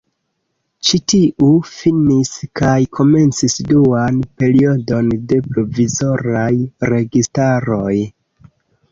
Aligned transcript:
Ĉi 0.87 0.99
tiu 1.11 1.49
finis 1.71 2.31
kaj 2.59 2.77
komencis 2.99 3.57
duan 3.71 4.17
periodon 4.41 5.11
de 5.33 5.39
provizoraj 5.49 6.47
registaroj. 6.93 7.93